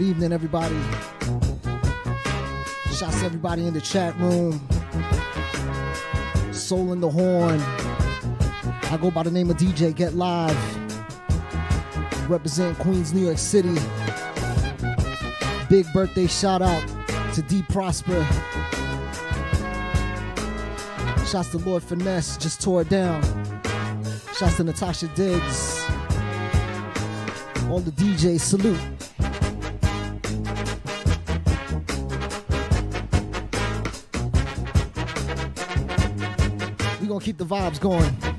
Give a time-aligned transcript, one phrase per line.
[0.00, 0.80] Good evening, everybody.
[2.90, 4.66] Shouts to everybody in the chat room.
[6.54, 7.60] Soul in the horn.
[8.90, 10.56] I go by the name of DJ Get Live.
[12.30, 13.74] Represent Queens, New York City.
[15.68, 16.82] Big birthday shout out
[17.34, 18.26] to D Prosper.
[21.26, 23.22] Shouts to Lord Finesse, just tore it down.
[24.34, 25.84] Shouts to Natasha Diggs.
[27.68, 28.99] All the DJs, salute.
[37.20, 38.29] gonna keep the vibes going.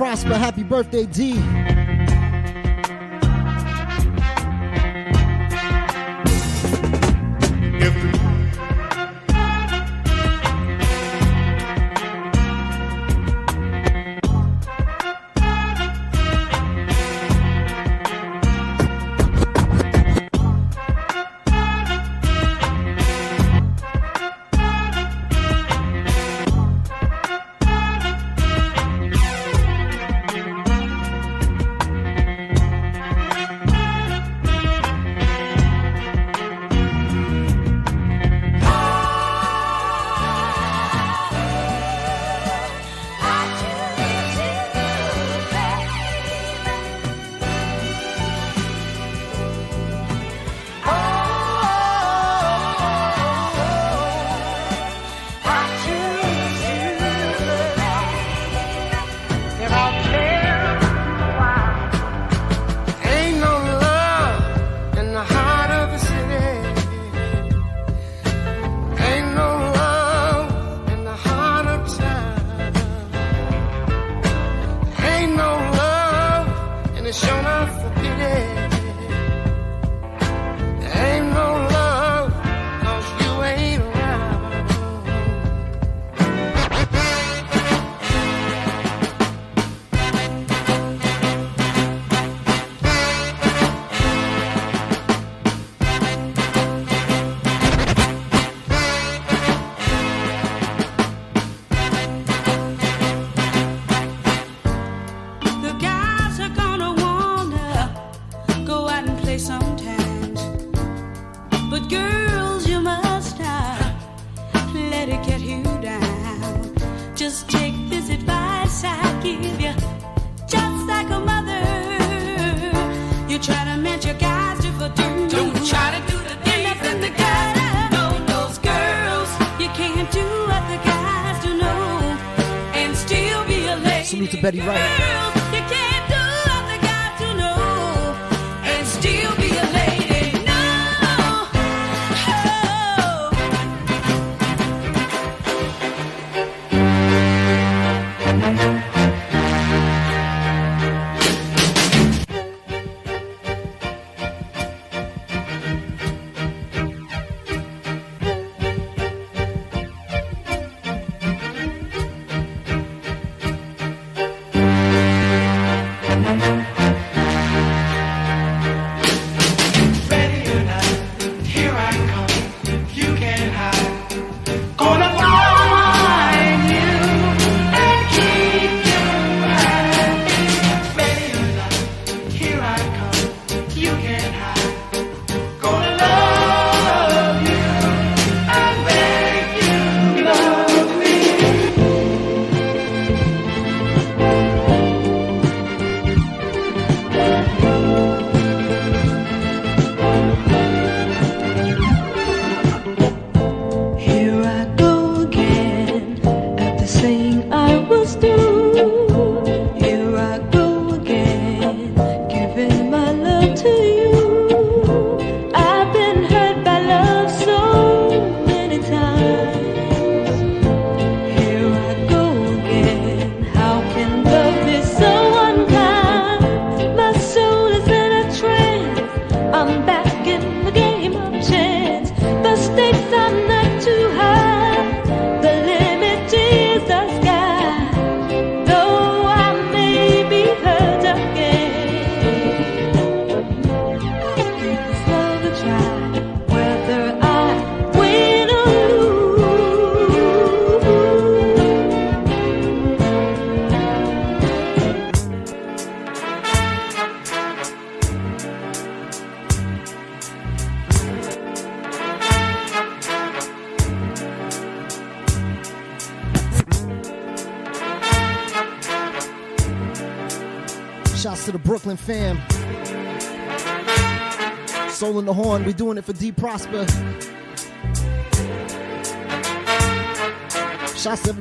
[0.00, 0.38] prosper.
[0.38, 1.79] Happy birthday, D.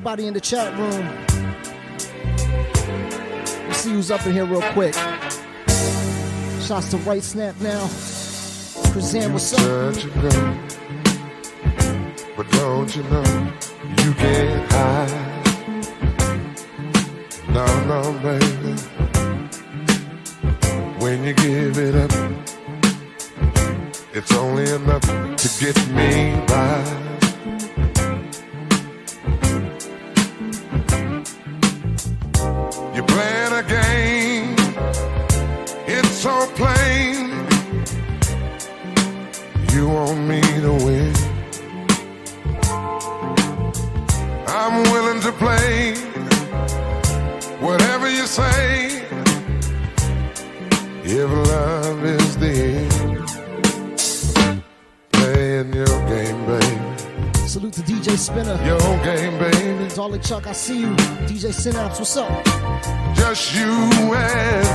[0.09, 1.05] everybody in the chat room.
[3.67, 4.95] Let's see who's up in here real quick.
[6.61, 7.81] Shots to Right Snap now.
[8.91, 9.93] Kazan, what's up?
[12.35, 13.53] But don't you know
[13.99, 15.28] you get high?
[60.59, 60.93] see you.
[61.25, 62.43] DJ Synapse, what's up?
[63.15, 63.71] Just you
[64.13, 64.68] and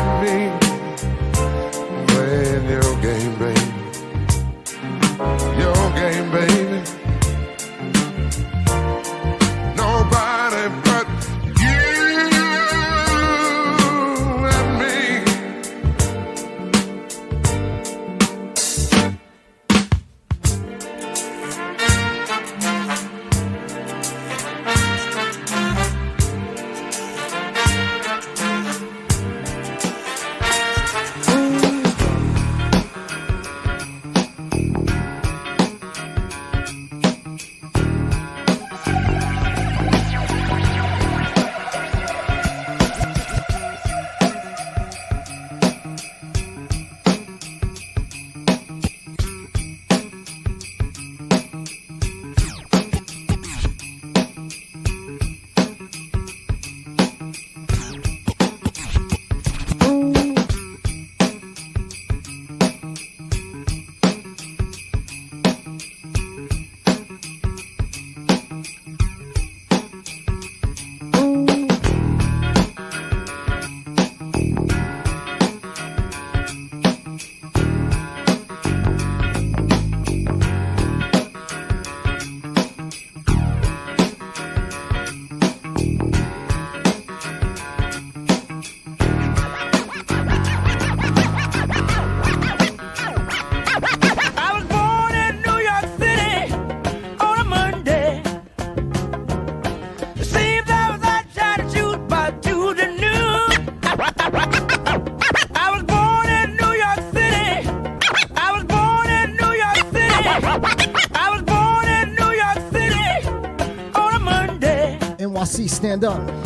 [115.85, 116.44] stand up.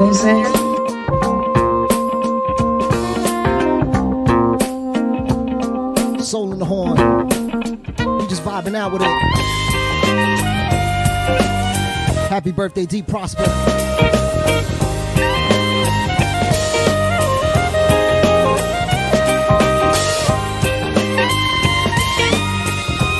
[0.00, 0.32] José.
[6.22, 6.96] Soul in the horn.
[7.98, 9.08] You just vibing out with it.
[12.30, 13.44] Happy birthday, D Prosper.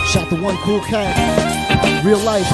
[0.06, 1.14] Shot the one cool cat.
[2.06, 2.50] Real life.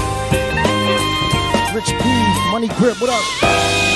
[1.73, 3.96] Rich P, Money Grip, what up?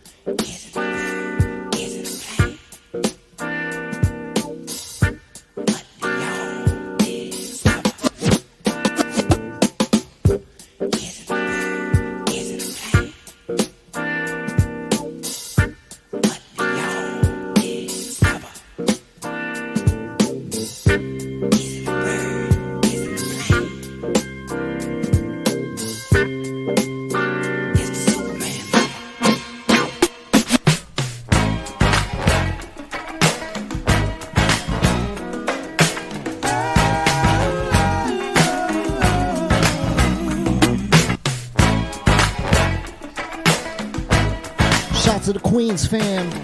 [45.71, 46.40] Queens fam.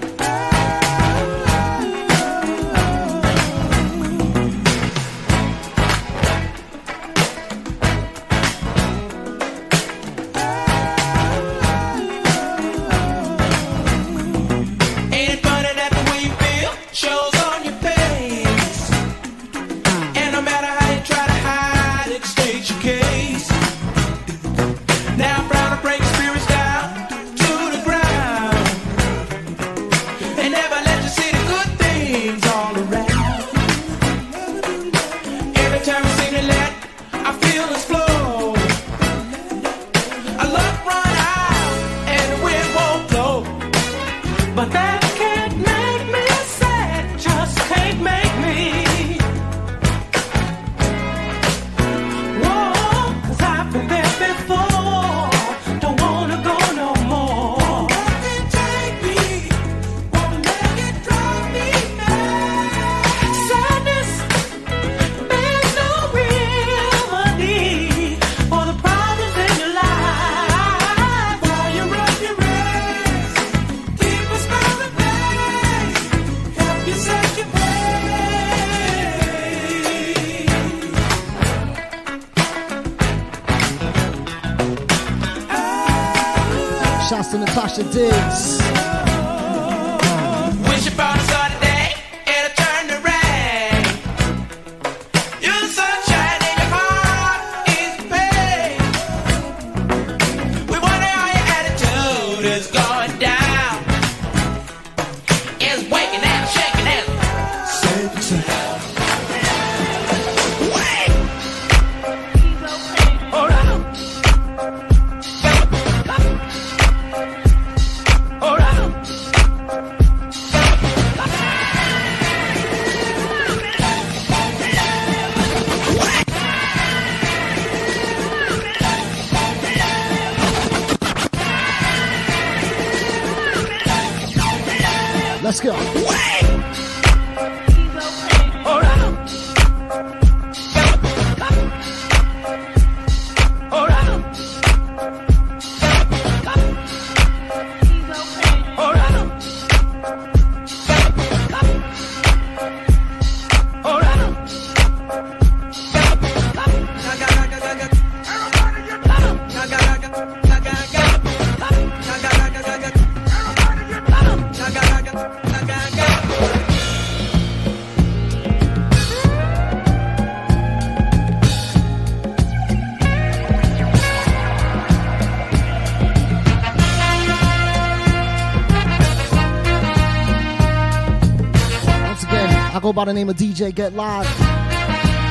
[182.88, 184.26] go by the name of DJ Get Live.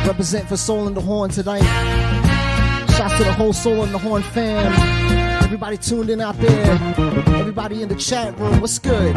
[0.07, 1.63] Represent for Soul in the Horn tonight.
[2.99, 4.75] Shouts to the whole Soul in the Horn fam.
[5.43, 6.73] Everybody tuned in out there.
[7.35, 8.61] Everybody in the chat room.
[8.61, 9.17] What's good?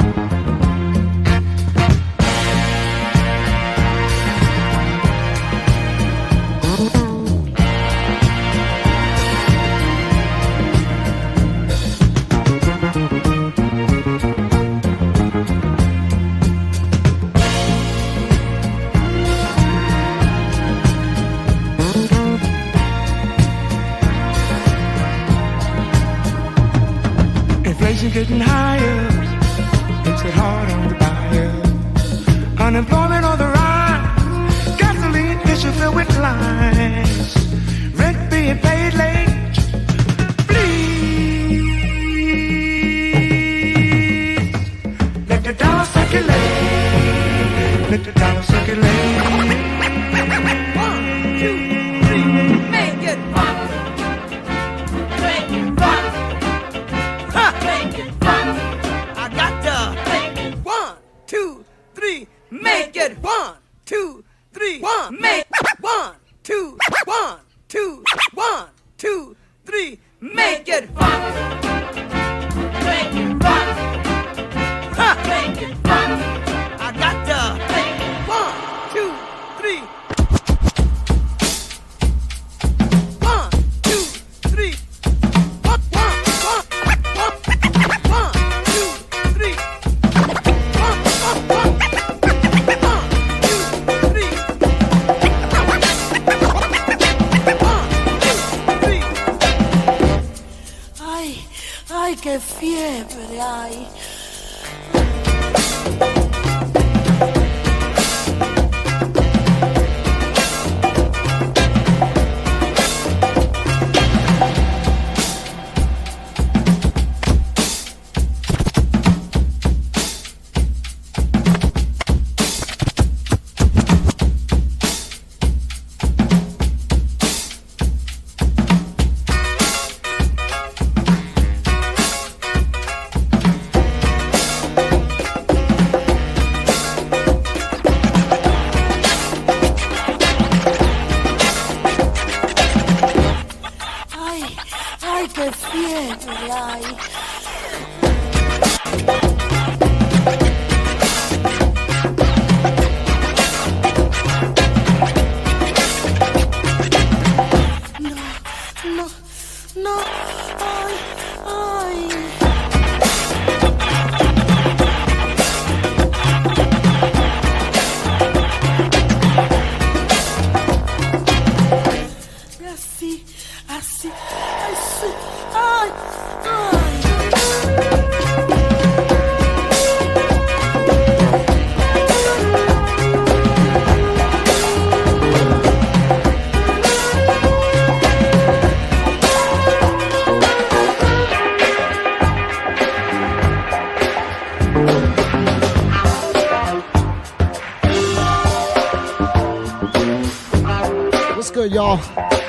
[201.89, 201.97] Y'all?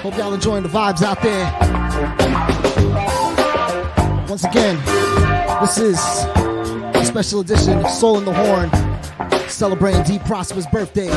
[0.03, 1.47] Hope y'all enjoying the vibes out there.
[4.29, 4.77] Once again,
[5.61, 5.99] this is
[6.95, 8.71] a special edition of Soul in the Horn,
[9.49, 11.09] celebrating D Prosper's birthday.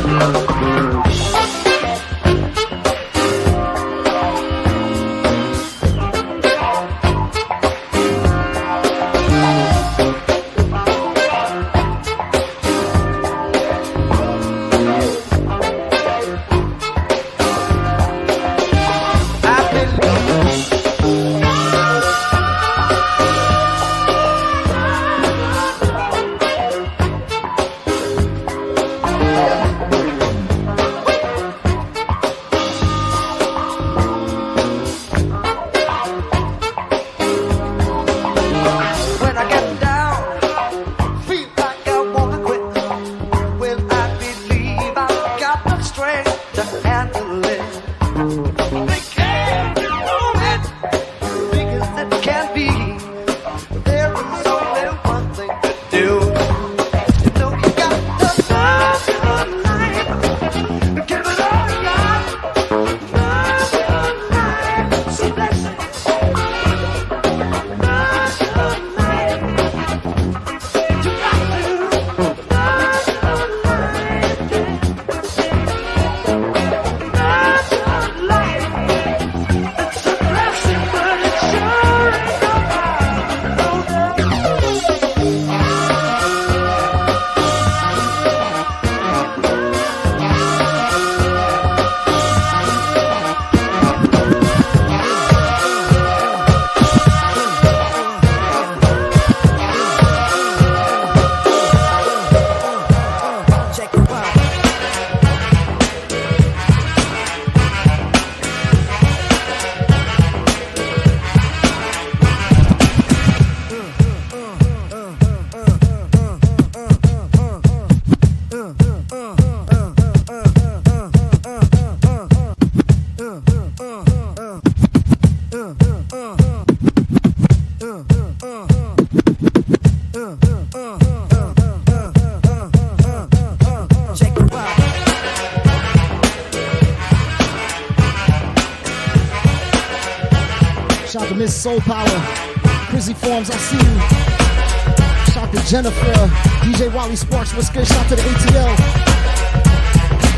[145.73, 146.13] Jennifer,
[146.61, 147.87] DJ Wally Sparks, what's good?
[147.87, 148.77] Shout out to the ATL.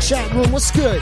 [0.00, 0.98] Chat room, what's good?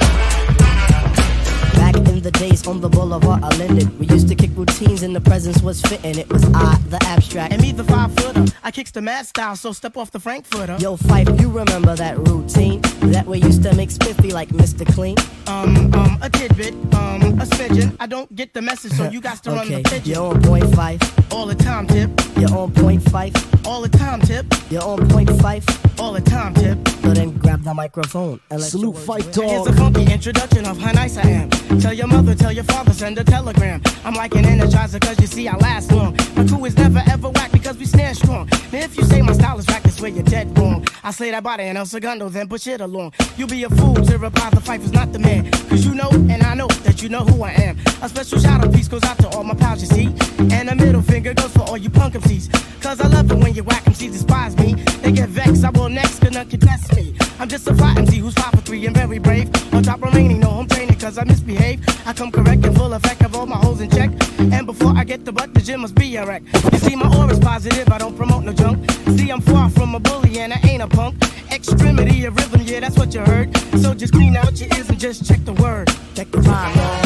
[1.75, 3.97] Back in the days on the boulevard, I lended.
[3.97, 6.19] We used to kick routines and the presence was fitting.
[6.19, 7.53] It was I, the abstract.
[7.53, 8.47] And me, the five footer.
[8.65, 10.79] I kicks the mad style, so step off the Frankfurter.
[10.81, 12.81] Yo, Fife, you remember that routine?
[13.13, 14.85] That we used to make spiffy like Mr.
[14.95, 15.15] Clean?
[15.47, 17.95] Um, um, a tidbit, um, a smidgen.
[18.01, 20.15] I don't get the message, so you got to run okay, the pigeon.
[20.15, 21.01] you're on point five.
[21.33, 22.11] All the time, tip.
[22.39, 23.33] You're on point five.
[23.67, 24.47] All the time, tip.
[24.71, 25.65] You're on point five.
[25.99, 26.79] All the time, tip.
[26.89, 30.93] So then grab the microphone and let Salute Fight Here's a funky introduction of how
[30.93, 31.51] nice I am.
[31.81, 33.83] Tell your mother, tell your father, send a telegram.
[34.05, 36.17] I'm like an energizer, cause you see I last long.
[36.37, 38.49] My crew is never ever whack because we stand strong.
[38.73, 40.87] Now if you say my style is whack, that's where you're dead wrong.
[41.03, 43.13] I say that body and El Segundo, then push it along.
[43.37, 45.34] You'll be a fool to reply the fight is not the man.
[45.69, 47.79] Cause you know, and I know that you know who I am.
[48.03, 50.07] A special shout out piece goes out to all my pals, you see.
[50.55, 52.51] And a middle finger goes for all you punk MCs.
[52.83, 54.75] Cause I love it when you whack MCs despise me.
[55.03, 57.17] They get vexed, I will next, cause none can test me.
[57.41, 59.49] I'm just a fly MC who's five for three and very brave.
[59.75, 61.81] On top remaining, no home training cause I misbehave.
[62.07, 64.11] I come correct and full effect of all my holes in check.
[64.39, 66.43] And before I get the butt, the gym must be a wreck.
[66.73, 68.91] You see, my aura's positive, I don't promote no junk.
[69.17, 71.17] See, I'm far from a bully and I ain't a punk.
[71.51, 73.57] Extremity of rhythm, yeah, that's what you heard.
[73.79, 75.89] So just clean out your ears and just check the word.
[76.17, 77.04] Check the rhyme,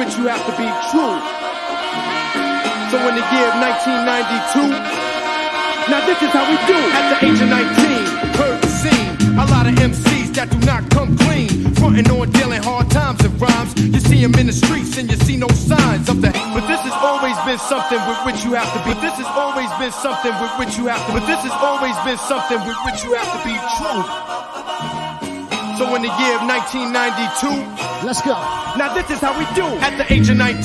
[0.00, 1.16] which you have to be true.
[2.88, 4.72] So in the year of 1992,
[5.92, 6.80] now this is how we do.
[6.96, 9.12] At the age of 19, heard the scene.
[9.36, 11.76] A lot of MCs that do not come clean.
[11.76, 13.76] Frontin' on dealing hard times and rhymes.
[13.76, 16.32] You see them in the streets and you see no signs of that.
[16.56, 18.96] But this has always been something with which you have to be.
[19.04, 21.12] This has always been something with which you have to.
[21.12, 24.59] But this has always been something with which you have to be true.
[25.80, 28.36] So in the year of 1992, let's go.
[28.76, 29.64] Now this is how we do.
[29.80, 30.60] At the age of 19,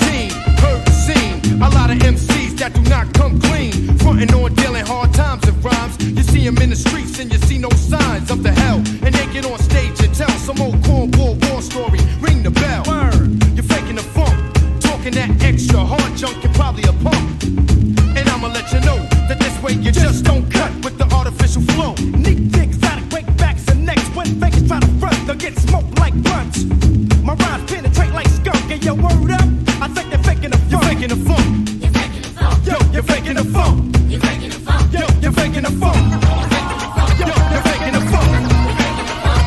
[0.60, 1.62] heard the scene.
[1.64, 3.98] A lot of MCs that do not come clean.
[4.00, 5.96] Frontin' on dealing hard times and rhymes.
[6.04, 8.84] You see them in the streets and you see no signs of the hell.
[9.06, 12.02] And they get on stage and tell some old cornball war story.
[12.20, 12.84] Ring the bell.
[12.84, 13.40] Word.
[13.56, 14.36] You're faking the funk.
[14.82, 17.42] Talking that extra hard junk, you're probably a punk.
[18.20, 19.00] And I'ma let you know
[19.32, 21.08] that this way you just don't cut with the
[25.38, 26.64] try to front, they'll get smoked like blunts.
[27.24, 29.42] My rhymes penetrate like skunk, and your word up.
[29.82, 30.72] I think they're faking the funk.
[30.72, 31.70] You're faking the funk.
[32.66, 33.96] Yo, you're faking the funk.
[34.10, 35.98] Yo, you're faking the funk.
[37.20, 38.34] Yo, you're faking the funk.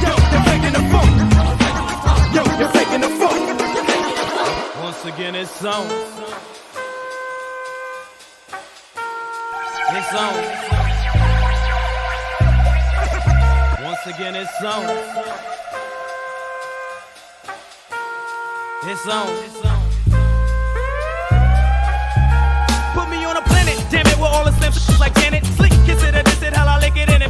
[0.02, 1.12] Yo, you're faking the funk.
[2.34, 3.40] Yo, you're faking the funk.
[4.82, 5.86] Once again, it's on.
[9.90, 10.34] It's on.
[13.84, 15.67] Once again, it's on.
[18.80, 19.26] It's on.
[22.94, 25.44] Put me on a planet, damn it, with all the slim like Janet.
[25.44, 27.27] Slick, kiss it or diss it, hell I lick it and it.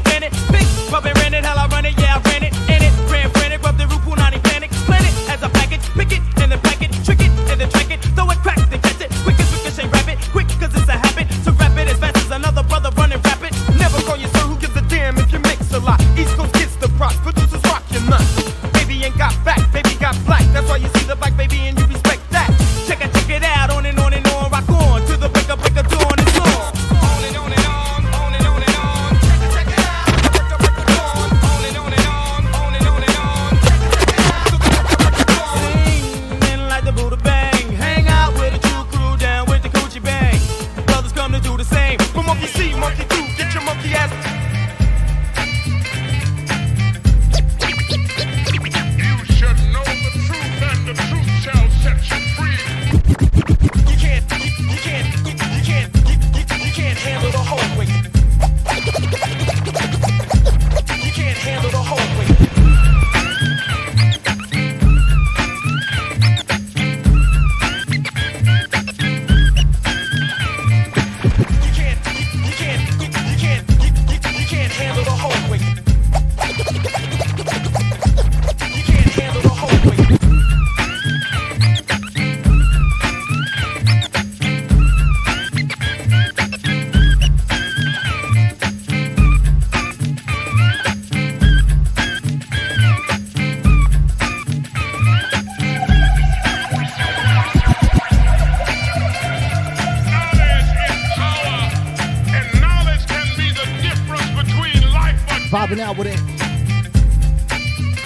[105.68, 106.18] Vibing out with it.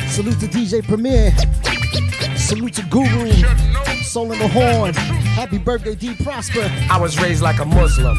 [0.08, 1.30] Salute to DJ Premier.
[2.36, 3.30] Salute to Guru.
[4.02, 4.94] Soul in the Horn.
[4.94, 6.70] Happy birthday, D Prosper.
[6.90, 8.16] I was raised like a Muslim,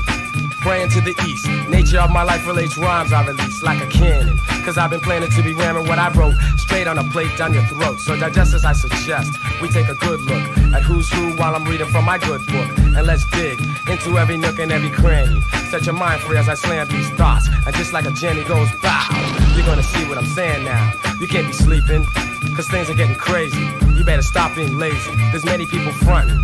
[0.62, 1.70] praying to the east.
[1.70, 4.36] Nature of my life relates rhymes I release like a cannon.
[4.66, 7.54] Cause I've been planning to be ramming what I wrote straight on a plate down
[7.54, 8.00] your throat.
[8.00, 9.30] So digest as I suggest.
[9.62, 12.70] We take a good look at who's who while I'm reading from my good book.
[12.96, 15.40] And let's dig into every nook and every cranny.
[15.70, 17.48] Set your mind free as I slam these thoughts.
[17.66, 19.08] And just like a Jenny goes bow,
[19.64, 20.92] you're gonna see what I'm saying now.
[21.22, 22.04] You can't be sleeping,
[22.54, 23.66] cause things are getting crazy.
[23.96, 25.16] You better stop being lazy.
[25.32, 26.44] There's many people fronting.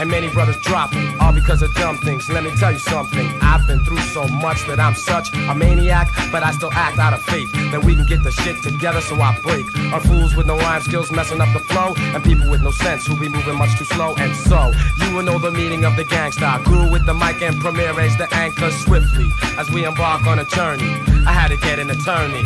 [0.00, 2.28] And many brothers dropping, all because of dumb things.
[2.28, 3.26] Let me tell you something.
[3.40, 7.12] I've been through so much that I'm such a maniac, but I still act out
[7.12, 9.66] of faith that we can get the shit together so I break.
[9.92, 13.06] Our fools with no rhyme skills messing up the flow, and people with no sense
[13.06, 14.14] who be moving much too slow.
[14.16, 16.62] And so, you will know the meaning of the gangsta.
[16.64, 19.28] Grew with the mic and Premier raised the anchor swiftly
[19.58, 20.92] as we embark on a journey.
[21.26, 22.42] I had to get an attorney.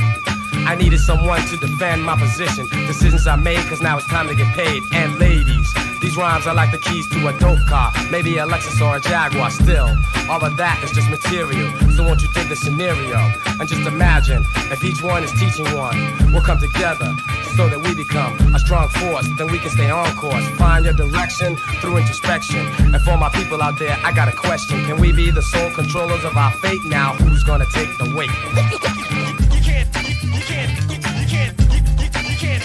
[0.67, 2.67] I needed someone to defend my position.
[2.87, 4.83] Decisions I made, cause now it's time to get paid.
[4.93, 7.93] And ladies, these rhymes are like the keys to a dope car.
[8.11, 9.51] Maybe a Lexus or a Jaguar.
[9.51, 9.89] Still,
[10.29, 11.71] all of that is just material.
[11.97, 13.19] So won't you dig the scenario?
[13.59, 15.97] And just imagine if each one is teaching one.
[16.33, 17.15] We'll come together
[17.57, 19.27] so that we become a strong force.
[19.39, 20.47] Then we can stay on course.
[20.59, 22.67] Find your direction through introspection.
[22.93, 24.85] And for my people out there, I got a question.
[24.85, 26.81] Can we be the sole controllers of our fate?
[26.87, 28.31] Now, who's gonna take the weight?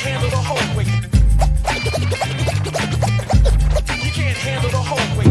[0.02, 0.88] handle the whole weight.
[0.88, 2.61] You can't handle the whole weight.
[4.44, 5.31] Now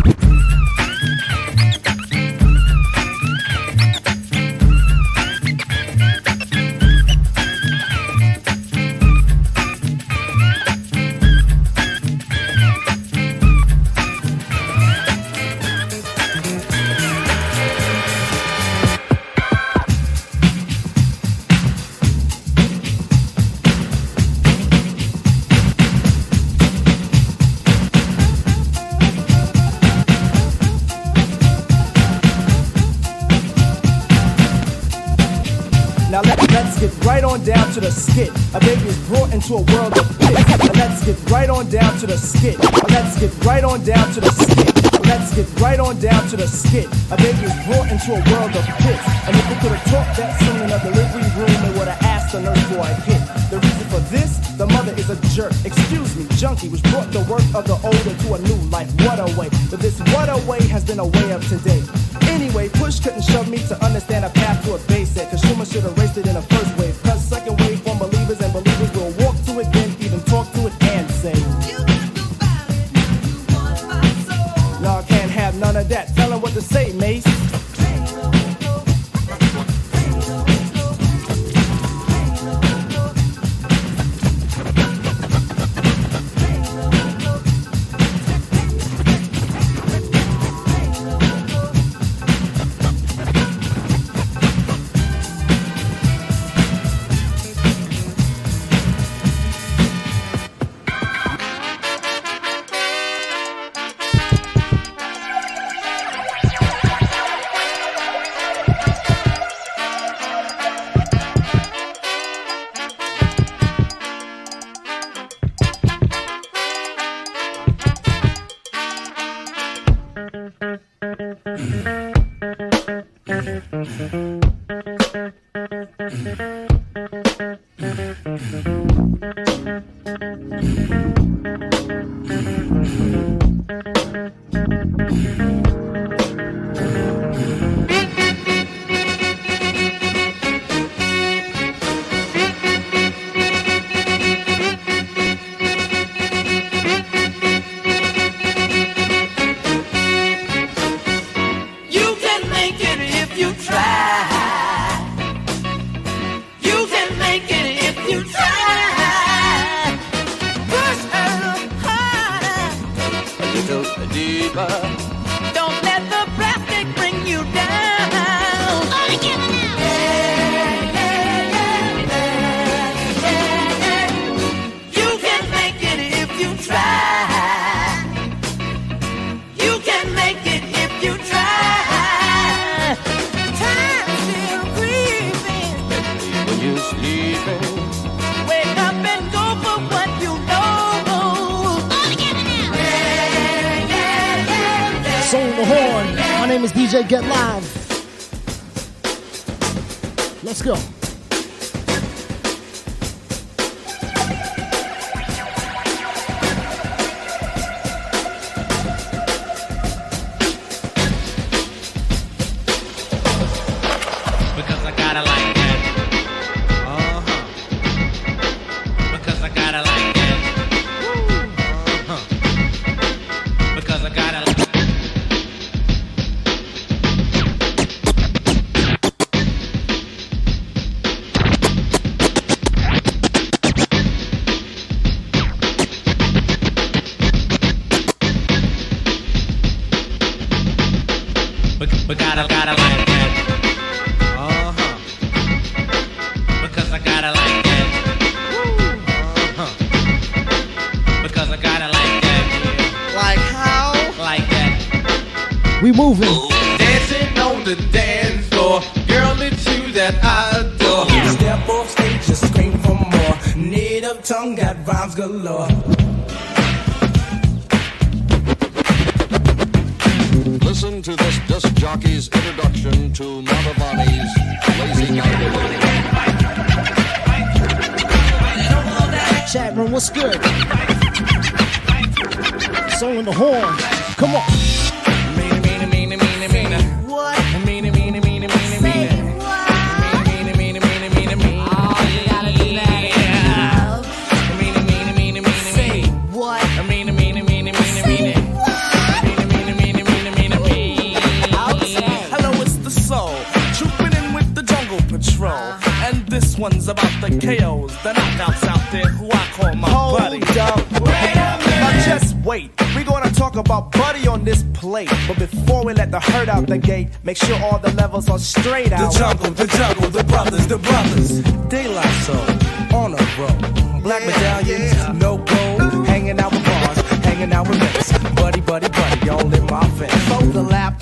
[319.21, 321.43] jungle, the jungle, the brothers, the brothers.
[321.69, 324.01] Daylight soul, on a roll.
[324.01, 326.07] Black medallions, no gold.
[326.07, 328.13] Hanging out with bars, hanging out with mates.
[328.35, 330.29] Buddy, buddy, buddy, all in my face.
[330.29, 331.01] For the lap,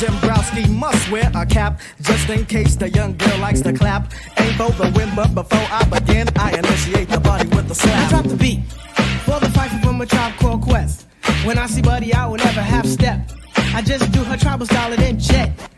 [0.00, 4.12] Jimbrowski must wear a cap just in case the young girl likes to clap.
[4.38, 8.06] Ain't for the win, but before I begin, I initiate the body with a slap.
[8.06, 8.64] I drop the beat
[9.26, 11.06] for the fight from a tribe called Quest.
[11.44, 13.30] When I see Buddy, I will never half step.
[13.56, 15.69] I just do her tribal style and then jet.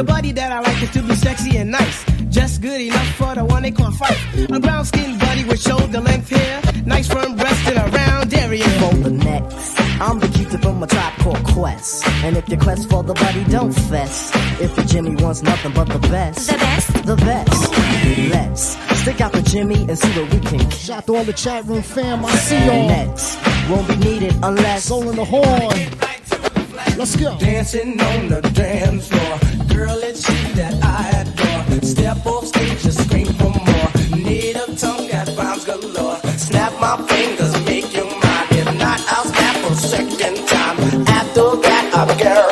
[0.00, 2.04] The buddy that I like is to be sexy and nice.
[2.30, 4.16] Just good enough for the one they call fight.
[4.48, 6.62] A brown skinned buddy with shoulder length hair.
[6.86, 8.64] Nice firm breast and a round area.
[8.80, 12.08] For the next, I'm the cutie from a tribe called Quest.
[12.24, 14.32] And if your quest for the buddy, don't fess.
[14.58, 17.70] If your Jimmy wants nothing but the best, the best, the best.
[18.30, 20.60] Let's stick out the Jimmy and see what we can.
[20.60, 20.72] get.
[20.72, 22.24] Shout to all the chat room fam.
[22.24, 22.88] I see y'all.
[22.88, 23.38] Next,
[23.68, 26.00] won't be needed unless Soul in the horn.
[26.96, 27.36] Let's go.
[27.38, 29.38] Dancing on the dance floor.
[29.74, 31.80] Girl, it's you that I adore.
[31.82, 33.90] Step off stage, just scream for more.
[34.16, 36.16] Native tongue got rhymes galore.
[36.36, 38.46] Snap my fingers, make you mine.
[38.50, 40.76] If not, I'll snap a second time.
[41.08, 42.49] After that, I guarantee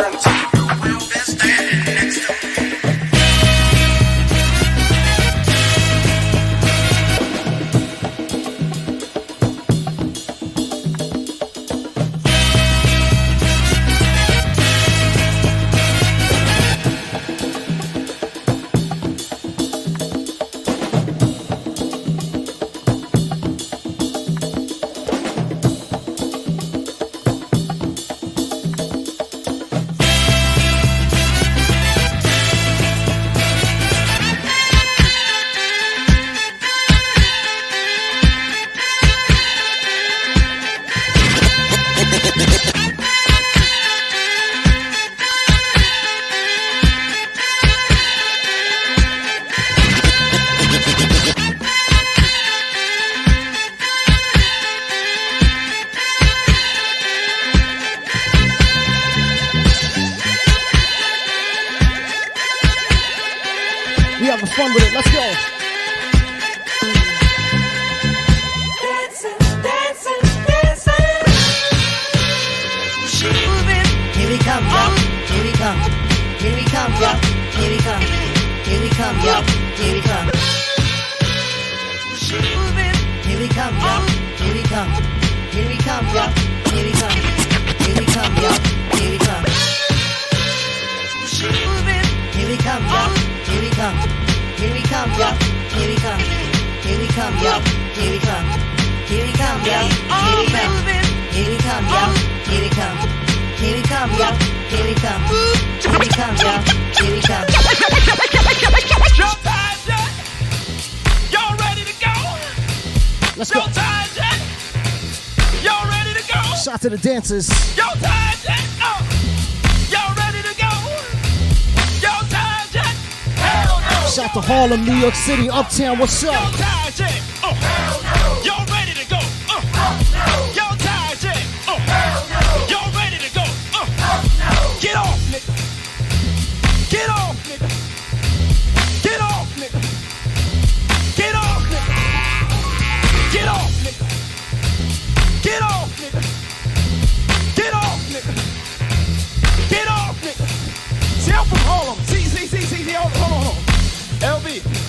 [125.25, 125.99] City, Uptown.
[125.99, 126.78] What's up?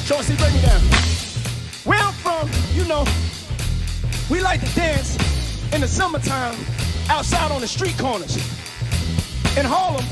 [0.09, 0.81] Chauncey, bring me down.
[1.83, 3.05] Where I'm from, you know,
[4.27, 5.15] we like to dance
[5.71, 6.55] in the summertime
[7.11, 8.35] outside on the street corners.
[9.55, 10.03] In Harlem,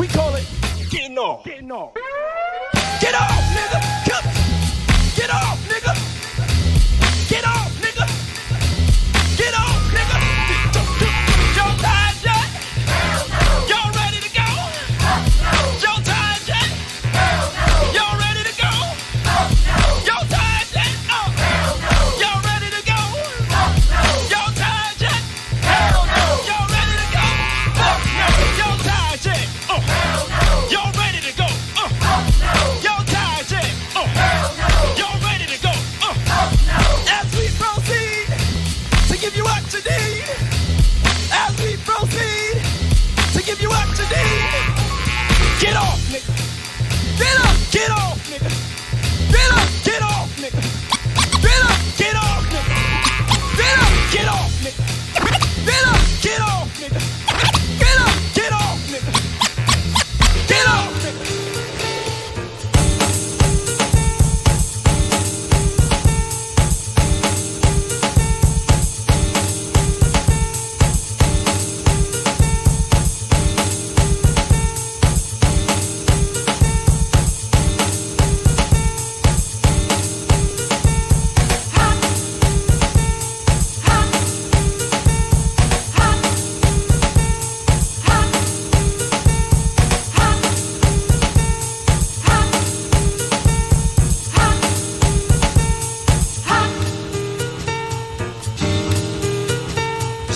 [0.00, 0.44] we call it
[0.90, 1.44] getting off.
[1.44, 1.94] Getting off.
[3.00, 4.04] Get off, nigga.
[5.14, 5.63] Get off,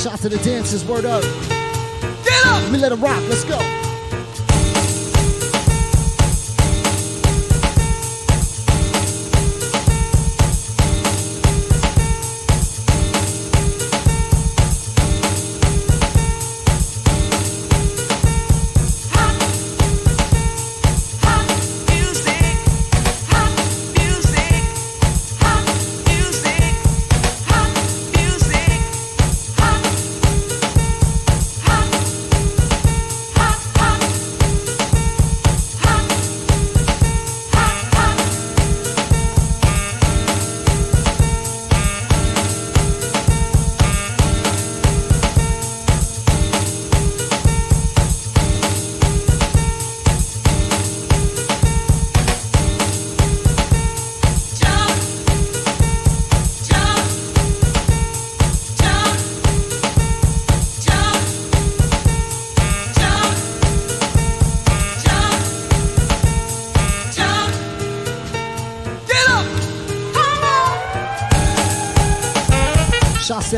[0.09, 1.23] Shout to the dancers, word up.
[2.25, 2.63] Get up!
[2.63, 3.88] Let me let it rock, let's go.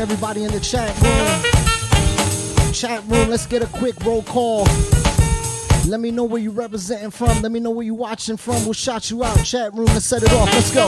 [0.01, 2.73] Everybody in the chat room.
[2.73, 4.65] Chat room, let's get a quick roll call.
[5.85, 7.39] Let me know where you representing from.
[7.43, 8.65] Let me know where you watching from.
[8.65, 9.45] We'll shout you out.
[9.45, 10.51] Chat room, let's set it off.
[10.53, 10.87] Let's go.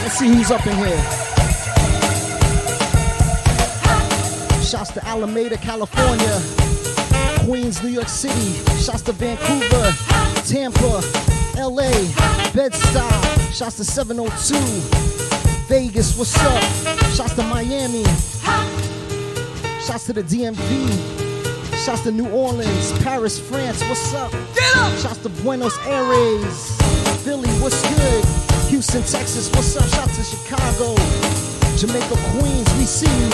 [0.00, 1.02] Let's see who's up in here.
[4.62, 6.40] Shouts to Alameda, California.
[7.44, 8.52] Queens, New York City.
[8.80, 9.92] Shouts to Vancouver,
[10.46, 11.02] Tampa,
[11.58, 11.90] LA,
[12.52, 13.52] Bed-Stuy.
[13.52, 14.54] Shouts to 702.
[15.66, 17.03] Vegas, what's up?
[17.14, 18.02] Shouts to Miami.
[19.86, 21.14] Shouts to the DMV.
[21.84, 24.32] Shouts to New Orleans, Paris, France, what's up?
[24.32, 24.98] Get up!
[24.98, 26.76] Shouts to Buenos Aires,
[27.22, 28.24] Philly, what's good?
[28.70, 29.86] Houston, Texas, what's up?
[29.90, 30.96] Shouts to Chicago,
[31.76, 33.30] Jamaica, Queens, we see you.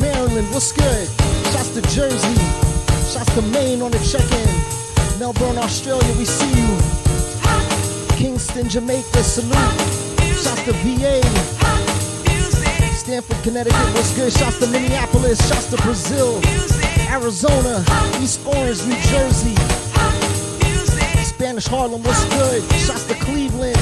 [0.00, 1.08] Maryland, what's good?
[1.50, 2.38] Shouts to Jersey.
[3.10, 5.18] Shouts to Maine on the check-in.
[5.18, 6.78] Melbourne, Australia, we see you.
[8.16, 9.56] Kingston, Jamaica, salute.
[10.38, 11.67] Shouts to VA.
[13.08, 14.30] Stanford, Connecticut, what's good?
[14.30, 15.38] Shouts to Minneapolis.
[15.48, 16.42] Shouts to Brazil.
[17.08, 17.82] Arizona,
[18.20, 19.54] East Orange, New Jersey.
[21.24, 22.62] Spanish Harlem, what's good?
[22.74, 23.78] Shouts to Cleveland.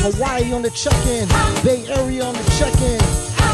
[0.00, 1.28] Hawaii on the check-in.
[1.62, 2.98] Bay Area on the check-in.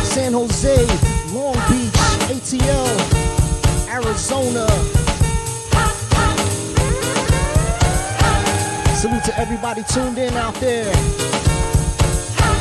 [0.04, 0.86] San Jose,
[1.34, 1.98] Long Beach,
[2.30, 2.86] ATL,
[3.90, 4.68] Arizona.
[8.94, 10.94] Salute to everybody tuned in out there.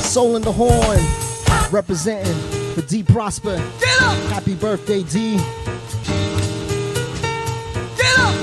[0.02, 1.00] Soul in the Horn,
[1.72, 2.34] representing
[2.74, 3.56] for D Prosper.
[3.80, 4.18] Get up!
[4.32, 5.38] Happy birthday, D.
[7.98, 8.36] Get up!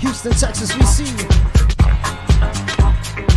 [0.00, 1.28] Houston, Texas, we see you.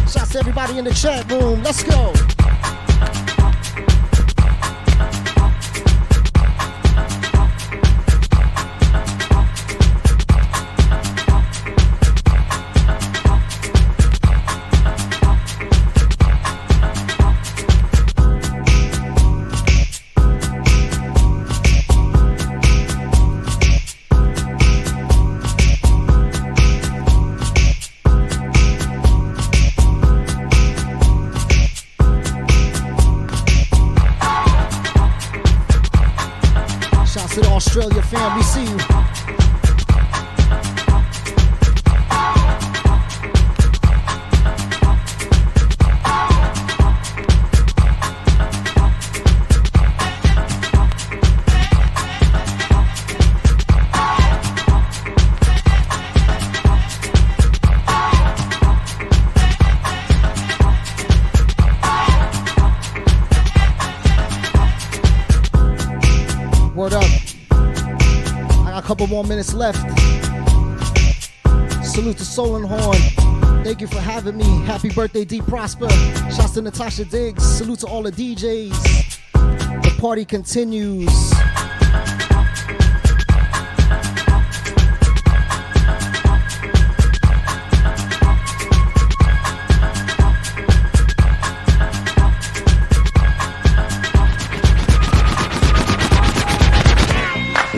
[0.07, 1.61] Shouts to everybody in the chat room.
[1.63, 2.13] Let's go.
[38.24, 38.82] time we see you.
[69.24, 69.80] More minutes left.
[71.84, 72.97] Salute to Soul and Horn.
[73.63, 74.45] Thank you for having me.
[74.65, 75.89] Happy birthday, D Prosper.
[76.36, 77.43] Shouts to Natasha Diggs.
[77.43, 79.19] Salute to all the DJs.
[79.84, 81.09] The party continues.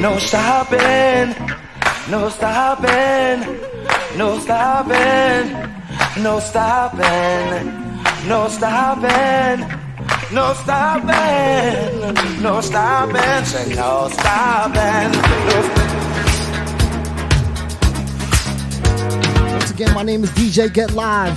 [0.06, 1.34] No stopping,
[2.12, 3.40] no stopping,
[4.16, 5.52] no stopping,
[6.22, 7.66] no stopping,
[8.28, 9.68] no stopping,
[10.32, 15.12] no stopping, no stopping, say no stopping.
[19.54, 21.36] Once again, my name is DJ Get Live.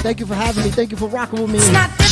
[0.00, 0.70] Thank you for having me.
[0.70, 2.07] Thank you for rocking with me.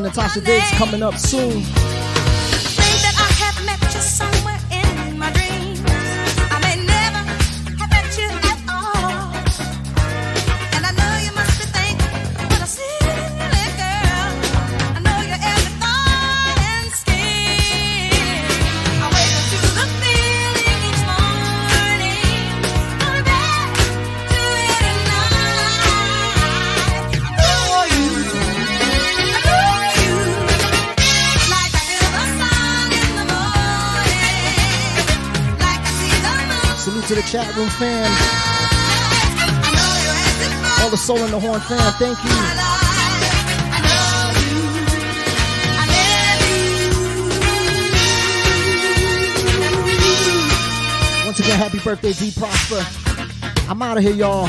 [0.00, 1.62] Natasha Diggs coming up soon.
[37.14, 38.10] To the chat room fam.
[40.82, 42.30] All the Soul in the Horn fam, thank you.
[51.26, 52.82] Once again, happy birthday, D Prosper.
[53.68, 54.48] I'm out of here, y'all.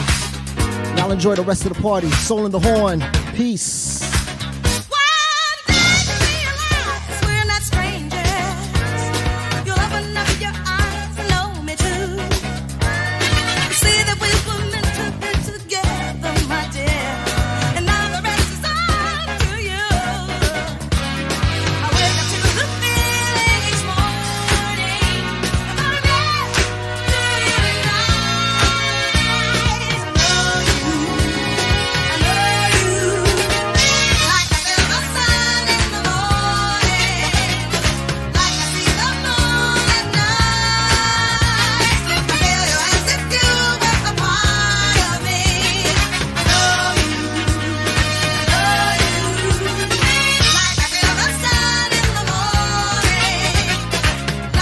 [0.97, 2.09] Y'all enjoy the rest of the party.
[2.11, 3.03] Soul in the Horn.
[3.35, 3.82] Peace.